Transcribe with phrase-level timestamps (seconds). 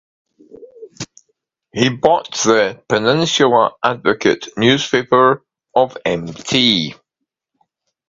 [1.71, 6.97] He bought the "Peninsular Advocate" newspaper of Mt.